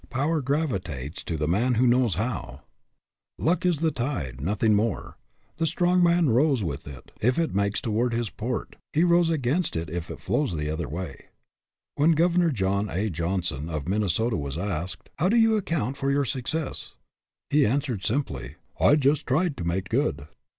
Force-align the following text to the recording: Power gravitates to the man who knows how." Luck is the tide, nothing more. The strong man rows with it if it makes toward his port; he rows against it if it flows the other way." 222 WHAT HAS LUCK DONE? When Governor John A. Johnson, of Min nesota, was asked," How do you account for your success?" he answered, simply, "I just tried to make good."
Power 0.09 0.41
gravitates 0.41 1.23
to 1.25 1.37
the 1.37 1.47
man 1.47 1.75
who 1.75 1.85
knows 1.85 2.15
how." 2.15 2.61
Luck 3.37 3.67
is 3.67 3.81
the 3.81 3.91
tide, 3.91 4.41
nothing 4.41 4.73
more. 4.73 5.15
The 5.57 5.67
strong 5.67 6.01
man 6.01 6.29
rows 6.31 6.63
with 6.63 6.87
it 6.87 7.11
if 7.21 7.37
it 7.37 7.53
makes 7.53 7.79
toward 7.79 8.11
his 8.11 8.31
port; 8.31 8.77
he 8.93 9.03
rows 9.03 9.29
against 9.29 9.75
it 9.75 9.91
if 9.91 10.09
it 10.09 10.19
flows 10.19 10.55
the 10.55 10.71
other 10.71 10.89
way." 10.89 11.25
222 11.97 11.97
WHAT 11.97 11.99
HAS 11.99 11.99
LUCK 11.99 11.99
DONE? 11.99 12.03
When 12.03 12.49
Governor 12.49 12.51
John 12.51 12.97
A. 12.97 13.09
Johnson, 13.11 13.69
of 13.69 13.87
Min 13.87 14.01
nesota, 14.01 14.39
was 14.39 14.57
asked," 14.57 15.11
How 15.19 15.29
do 15.29 15.35
you 15.37 15.55
account 15.55 15.97
for 15.97 16.09
your 16.09 16.25
success?" 16.25 16.95
he 17.51 17.63
answered, 17.63 18.03
simply, 18.03 18.55
"I 18.79 18.95
just 18.95 19.27
tried 19.27 19.55
to 19.57 19.63
make 19.63 19.87
good." 19.89 20.25